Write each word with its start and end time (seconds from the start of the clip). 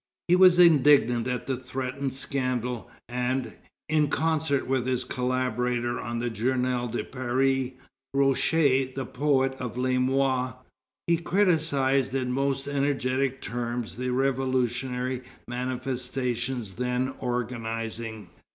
He 0.27 0.35
was 0.35 0.57
indignant 0.57 1.27
at 1.27 1.45
the 1.45 1.55
threatened 1.55 2.15
scandal, 2.15 2.89
and, 3.07 3.53
in 3.87 4.07
concert 4.07 4.65
with 4.65 4.87
his 4.87 5.03
collaborator 5.03 5.99
on 5.99 6.17
the 6.17 6.31
Journal 6.31 6.87
de 6.87 7.03
Paris, 7.03 7.73
Roucher, 8.15 8.95
the 8.95 9.05
poet 9.05 9.53
of 9.59 9.77
Les 9.77 9.99
Mois, 9.99 10.53
he 11.05 11.17
criticised 11.17 12.15
in 12.15 12.31
most 12.31 12.67
energetic 12.67 13.43
terms 13.43 13.95
the 13.97 14.09
revolutionary 14.09 15.21
manifestation 15.47 16.63
then 16.79 17.13
organizing. 17.19 18.29